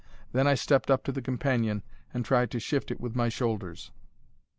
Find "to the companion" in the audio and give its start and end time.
1.03-1.83